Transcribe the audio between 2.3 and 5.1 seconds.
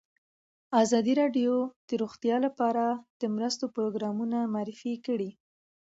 لپاره د مرستو پروګرامونه معرفي